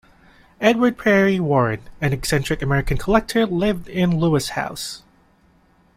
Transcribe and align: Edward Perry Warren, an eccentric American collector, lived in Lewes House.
Edward 0.59 0.97
Perry 0.97 1.39
Warren, 1.39 1.81
an 2.01 2.11
eccentric 2.11 2.63
American 2.63 2.97
collector, 2.97 3.45
lived 3.45 3.87
in 3.87 4.17
Lewes 4.19 4.49
House. 4.57 5.03